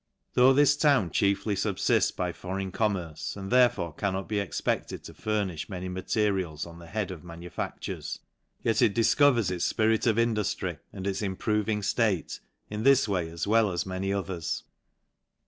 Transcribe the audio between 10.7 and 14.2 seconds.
and its improvin i;,:.,. in this way as well as many